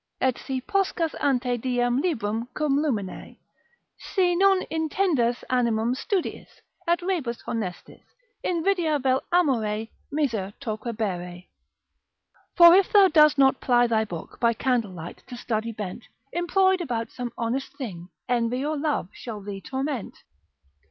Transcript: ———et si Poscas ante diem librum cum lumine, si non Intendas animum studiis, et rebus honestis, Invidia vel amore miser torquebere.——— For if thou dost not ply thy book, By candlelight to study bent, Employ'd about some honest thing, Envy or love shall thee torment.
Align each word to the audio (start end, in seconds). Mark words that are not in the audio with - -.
———et 0.19 0.35
si 0.35 0.59
Poscas 0.59 1.13
ante 1.21 1.57
diem 1.59 2.01
librum 2.01 2.47
cum 2.55 2.79
lumine, 2.81 3.37
si 3.99 4.35
non 4.35 4.61
Intendas 4.71 5.43
animum 5.51 5.93
studiis, 5.93 6.47
et 6.87 6.99
rebus 7.03 7.43
honestis, 7.45 8.01
Invidia 8.43 8.97
vel 8.99 9.21
amore 9.31 9.89
miser 10.11 10.53
torquebere.——— 10.59 11.45
For 12.55 12.73
if 12.73 12.91
thou 12.91 13.09
dost 13.09 13.37
not 13.37 13.61
ply 13.61 13.85
thy 13.85 14.03
book, 14.03 14.39
By 14.39 14.53
candlelight 14.55 15.21
to 15.27 15.37
study 15.37 15.71
bent, 15.71 16.05
Employ'd 16.33 16.81
about 16.81 17.11
some 17.11 17.31
honest 17.37 17.71
thing, 17.77 18.09
Envy 18.27 18.65
or 18.65 18.77
love 18.77 19.09
shall 19.13 19.39
thee 19.41 19.61
torment. 19.61 20.23